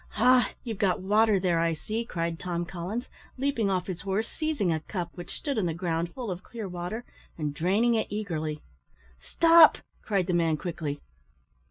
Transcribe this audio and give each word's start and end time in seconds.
"Ha! 0.13 0.49
you've 0.63 0.79
got 0.79 0.99
water 0.99 1.39
there, 1.39 1.59
I 1.59 1.75
see," 1.75 2.03
cried 2.03 2.39
Tom 2.39 2.65
Collins, 2.65 3.07
leaping 3.37 3.69
off 3.69 3.85
his 3.85 4.01
horse, 4.01 4.27
seizing 4.27 4.73
a 4.73 4.79
cup 4.79 5.11
which 5.13 5.37
stood 5.37 5.59
on 5.59 5.67
the 5.67 5.75
ground 5.75 6.11
full 6.11 6.31
of 6.31 6.41
clear 6.41 6.67
water, 6.67 7.05
and 7.37 7.53
draining 7.53 7.93
it 7.93 8.07
eagerly. 8.09 8.63
"Stop!" 9.19 9.77
cried 10.01 10.25
the 10.25 10.33
man, 10.33 10.57
quickly. 10.57 11.01